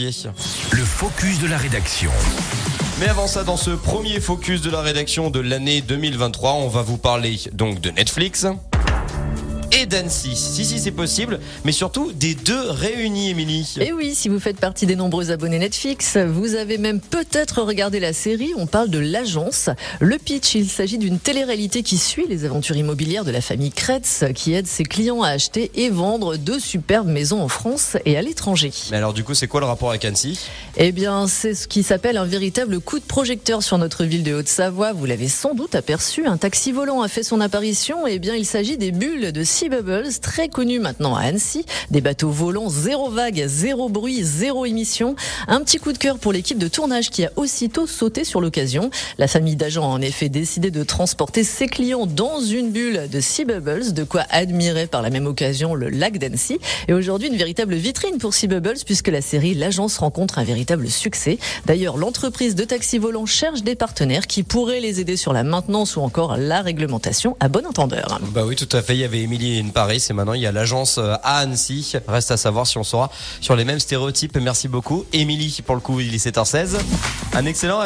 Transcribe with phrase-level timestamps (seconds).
[0.00, 2.10] Le focus de la rédaction.
[3.00, 6.80] Mais avant ça, dans ce premier focus de la rédaction de l'année 2023, on va
[6.80, 8.46] vous parler donc de Netflix
[9.80, 10.36] et d'Annecy.
[10.36, 13.76] Si, si, c'est possible, mais surtout des deux réunis, Émilie.
[13.80, 17.98] Et oui, si vous faites partie des nombreux abonnés Netflix, vous avez même peut-être regardé
[17.98, 18.52] la série.
[18.58, 19.70] On parle de l'agence.
[20.00, 24.24] Le pitch, il s'agit d'une télé-réalité qui suit les aventures immobilières de la famille Kretz,
[24.34, 28.22] qui aide ses clients à acheter et vendre de superbes maisons en France et à
[28.22, 28.72] l'étranger.
[28.90, 30.38] Mais alors, du coup, c'est quoi le rapport avec Annecy?
[30.76, 34.34] Eh bien, c'est ce qui s'appelle un véritable coup de projecteur sur notre ville de
[34.34, 34.92] Haute-Savoie.
[34.92, 36.26] Vous l'avez sans doute aperçu.
[36.26, 38.06] Un taxi volant a fait son apparition.
[38.06, 41.64] Eh bien, il s'agit des bulles de Sea Bubbles, très connues maintenant à Annecy.
[41.90, 45.14] Des bateaux volants, zéro vague, zéro bruit, zéro émission.
[45.48, 48.90] Un petit coup de cœur pour l'équipe de tournage qui a aussitôt sauté sur l'occasion.
[49.18, 53.20] La famille d'agents a en effet décidé de transporter ses clients dans une bulle de
[53.20, 56.58] Sea Bubbles, de quoi admirer par la même occasion le lac d'Annecy.
[56.88, 60.90] Et aujourd'hui, une véritable vitrine pour Sea Bubbles puisque la série L'agence rencontre un véritable
[60.90, 61.38] succès.
[61.66, 65.96] D'ailleurs, l'entreprise de taxi volant cherche des partenaires qui pourraient les aider sur la maintenance
[65.96, 68.20] ou encore la réglementation à bon entendeur.
[68.32, 68.94] Bah oui, tout à fait.
[68.94, 71.94] Il y avait Émilie in Paris, et maintenant il y a l'agence euh, à Annecy.
[72.08, 74.36] Reste à savoir si on sera sur les mêmes stéréotypes.
[74.40, 75.04] Merci beaucoup.
[75.12, 76.78] Émilie, pour le coup, il est 7h16.
[77.34, 77.80] Un excellent